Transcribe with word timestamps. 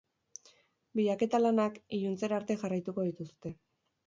Bilaketa 0.99 1.41
lanak 1.43 1.77
iluntzerarte 1.99 2.59
jarraituko 2.65 3.07
dituzte. 3.11 3.55